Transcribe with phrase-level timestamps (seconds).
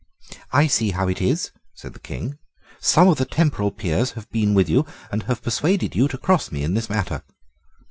[0.51, 2.39] "I see how it is," said the King.
[2.79, 6.51] "Some of the temporal peers have been with you, and have persuaded you to cross
[6.51, 7.21] me in this matter."